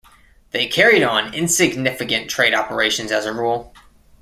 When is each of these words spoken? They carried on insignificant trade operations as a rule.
They 0.49 0.65
carried 0.65 1.03
on 1.03 1.35
insignificant 1.35 2.27
trade 2.27 2.55
operations 2.55 3.11
as 3.11 3.27
a 3.27 3.33
rule. 3.35 3.71